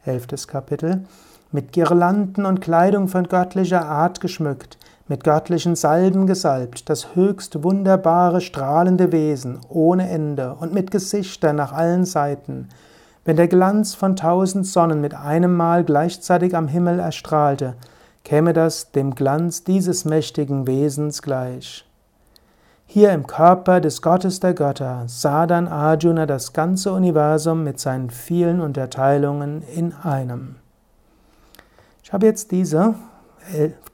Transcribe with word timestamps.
Elftes 0.03 0.47
Kapitel. 0.47 1.03
Mit 1.51 1.73
Girlanden 1.73 2.45
und 2.45 2.59
Kleidung 2.59 3.07
von 3.07 3.27
göttlicher 3.27 3.85
Art 3.85 4.19
geschmückt, 4.19 4.77
mit 5.07 5.23
göttlichen 5.23 5.75
Salben 5.75 6.25
gesalbt, 6.25 6.89
das 6.89 7.13
höchst 7.13 7.61
wunderbare, 7.63 8.41
strahlende 8.41 9.11
Wesen, 9.11 9.59
ohne 9.69 10.09
Ende 10.09 10.55
und 10.55 10.73
mit 10.73 10.89
Gesichtern 10.89 11.57
nach 11.57 11.71
allen 11.71 12.05
Seiten. 12.05 12.69
Wenn 13.25 13.35
der 13.35 13.47
Glanz 13.47 13.93
von 13.93 14.15
tausend 14.15 14.65
Sonnen 14.65 15.01
mit 15.01 15.13
einem 15.13 15.55
Mal 15.55 15.83
gleichzeitig 15.83 16.55
am 16.55 16.67
Himmel 16.67 16.99
erstrahlte, 16.99 17.75
käme 18.23 18.53
das 18.53 18.91
dem 18.91 19.13
Glanz 19.13 19.63
dieses 19.63 20.05
mächtigen 20.05 20.65
Wesens 20.65 21.21
gleich. 21.21 21.85
Hier 22.93 23.13
im 23.13 23.25
Körper 23.25 23.79
des 23.79 24.01
Gottes 24.01 24.41
der 24.41 24.53
Götter 24.53 25.03
sah 25.07 25.47
dann 25.47 25.69
Arjuna 25.69 26.25
das 26.25 26.51
ganze 26.51 26.91
Universum 26.91 27.63
mit 27.63 27.79
seinen 27.79 28.09
vielen 28.09 28.59
Unterteilungen 28.59 29.61
in 29.61 29.93
einem. 29.93 30.57
Ich 32.03 32.11
habe 32.11 32.25
jetzt 32.25 32.51
diese 32.51 32.95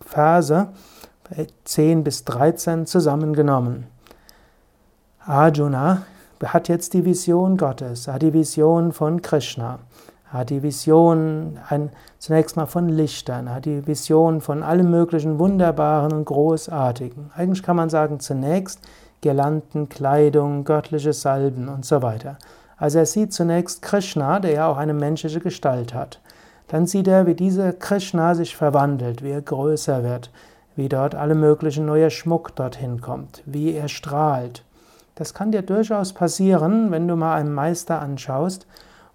Verse 0.04 0.70
10 1.66 2.04
bis 2.04 2.26
13 2.26 2.88
zusammengenommen. 2.88 3.86
Arjuna 5.20 6.02
hat 6.44 6.68
jetzt 6.68 6.96
die 6.96 7.06
Vision 7.06 7.56
Gottes, 7.56 8.08
hat 8.08 8.24
die 8.24 8.34
Vision 8.34 8.94
von 8.94 9.22
Krishna, 9.22 9.78
hat 10.32 10.50
die 10.50 10.62
Vision 10.62 11.58
ein, 11.70 11.90
zunächst 12.20 12.58
mal 12.58 12.66
von 12.66 12.90
Lichtern, 12.90 13.54
hat 13.54 13.66
die 13.66 13.88
Vision 13.88 14.42
von 14.42 14.62
allem 14.64 14.92
möglichen 14.92 15.40
Wunderbaren 15.40 16.12
und 16.12 16.26
Großartigen. 16.26 17.32
Eigentlich 17.36 17.64
kann 17.64 17.78
man 17.78 17.90
sagen, 17.90 18.20
zunächst 18.20 18.82
Girlanden, 19.22 19.90
Kleidung, 19.90 20.64
göttliche 20.64 21.14
Salben 21.14 21.70
und 21.70 21.86
so 21.86 22.02
weiter. 22.02 22.38
Also 22.78 23.00
er 23.00 23.06
sieht 23.06 23.34
zunächst 23.34 23.82
Krishna, 23.82 24.40
der 24.40 24.52
ja 24.52 24.68
auch 24.68 24.78
eine 24.78 24.94
menschliche 24.94 25.40
Gestalt 25.40 25.94
hat. 25.94 26.20
Dann 26.68 26.86
sieht 26.86 27.08
er, 27.08 27.26
wie 27.26 27.34
dieser 27.34 27.72
Krishna 27.74 28.36
sich 28.36 28.56
verwandelt, 28.56 29.24
wie 29.24 29.32
er 29.32 29.42
größer 29.42 30.04
wird, 30.04 30.30
wie 30.76 30.90
dort 30.90 31.16
alle 31.16 31.34
möglichen 31.34 31.86
neue 31.86 32.12
Schmuck 32.12 32.56
dorthin 32.56 33.02
kommt, 33.02 33.42
wie 33.46 33.74
er 33.74 33.88
strahlt. 33.88 34.64
Das 35.16 35.34
kann 35.34 35.52
dir 35.52 35.64
durchaus 35.64 36.14
passieren, 36.14 36.92
wenn 36.92 37.08
du 37.08 37.16
mal 37.16 37.36
einen 37.36 37.54
Meister 37.54 38.00
anschaust 38.00 38.68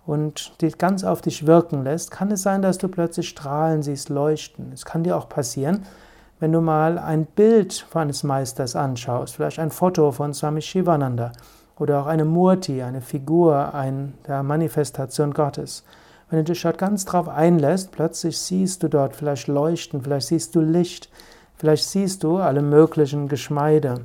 und 0.06 0.60
dich 0.62 0.78
ganz 0.78 1.04
auf 1.04 1.20
dich 1.20 1.46
wirken 1.46 1.84
lässt, 1.84 2.10
kann 2.10 2.30
es 2.30 2.42
sein, 2.42 2.62
dass 2.62 2.78
du 2.78 2.88
plötzlich 2.88 3.28
Strahlen 3.28 3.82
siehst, 3.82 4.08
leuchten. 4.08 4.72
Es 4.72 4.84
kann 4.84 5.04
dir 5.04 5.16
auch 5.16 5.28
passieren, 5.28 5.84
wenn 6.40 6.52
du 6.52 6.60
mal 6.60 6.98
ein 6.98 7.24
Bild 7.24 7.86
eines 7.94 8.24
Meisters 8.24 8.74
anschaust, 8.74 9.36
vielleicht 9.36 9.60
ein 9.60 9.70
Foto 9.70 10.10
von 10.10 10.34
Swami 10.34 10.60
Shivananda 10.60 11.30
oder 11.78 12.00
auch 12.00 12.06
eine 12.06 12.24
Murti, 12.24 12.82
eine 12.82 13.00
Figur 13.00 13.74
ein, 13.74 14.14
der 14.26 14.42
Manifestation 14.42 15.32
Gottes. 15.32 15.84
Wenn 16.30 16.38
du 16.40 16.52
dich 16.52 16.62
dort 16.62 16.78
ganz 16.78 17.04
drauf 17.04 17.28
einlässt, 17.28 17.92
plötzlich 17.92 18.38
siehst 18.38 18.82
du 18.82 18.88
dort 18.88 19.14
vielleicht 19.14 19.48
Leuchten, 19.48 20.02
vielleicht 20.02 20.28
siehst 20.28 20.54
du 20.54 20.60
Licht, 20.60 21.10
vielleicht 21.56 21.84
siehst 21.84 22.24
du 22.24 22.38
alle 22.38 22.62
möglichen 22.62 23.28
Geschmeide. 23.28 24.04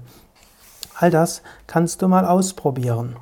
All 1.00 1.10
das 1.10 1.42
kannst 1.68 2.02
du 2.02 2.08
mal 2.08 2.26
ausprobieren. 2.26 3.16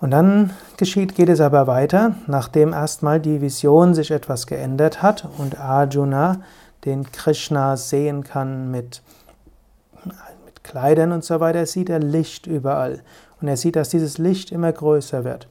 Und 0.00 0.12
dann 0.12 0.50
geschieht, 0.76 1.14
geht 1.14 1.28
es 1.28 1.40
aber 1.40 1.66
weiter, 1.66 2.14
nachdem 2.26 2.72
erstmal 2.72 3.20
die 3.20 3.40
Vision 3.40 3.94
sich 3.94 4.10
etwas 4.10 4.46
geändert 4.46 5.02
hat 5.02 5.26
und 5.38 5.58
Arjuna 5.58 6.40
den 6.84 7.10
Krishna 7.10 7.76
sehen 7.76 8.22
kann 8.22 8.70
mit, 8.70 9.02
mit 10.04 10.62
Kleidern 10.62 11.10
und 11.10 11.24
so 11.24 11.40
weiter, 11.40 11.66
sieht 11.66 11.90
er 11.90 11.98
Licht 11.98 12.46
überall. 12.46 13.02
Und 13.40 13.48
er 13.48 13.56
sieht, 13.56 13.76
dass 13.76 13.88
dieses 13.88 14.18
Licht 14.18 14.52
immer 14.52 14.72
größer 14.72 15.24
wird. 15.24 15.48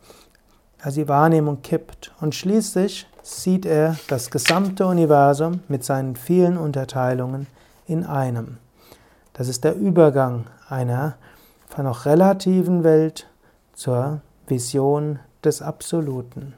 Also 0.81 1.01
die 1.01 1.07
Wahrnehmung 1.09 1.61
kippt. 1.61 2.13
Und 2.21 2.33
schließlich 2.33 3.07
sieht 3.23 3.65
er 3.65 3.97
das 4.07 4.31
gesamte 4.31 4.85
Universum 4.85 5.61
mit 5.67 5.83
seinen 5.83 6.15
vielen 6.15 6.57
Unterteilungen 6.57 7.47
in 7.85 8.05
einem. 8.05 8.57
Das 9.33 9.49
ist 9.49 9.63
der 9.63 9.75
Übergang 9.75 10.45
einer 10.69 11.15
noch 11.77 12.05
relativen 12.05 12.83
Welt 12.83 13.27
zur 13.73 14.21
Vision 14.47 15.17
des 15.43 15.61
Absoluten. 15.61 16.53